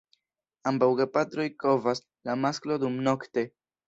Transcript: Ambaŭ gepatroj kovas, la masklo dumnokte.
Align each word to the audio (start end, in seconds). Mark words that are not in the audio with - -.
Ambaŭ 0.69 0.87
gepatroj 1.01 1.45
kovas, 1.63 2.01
la 2.31 2.37
masklo 2.47 2.79
dumnokte. 2.85 3.45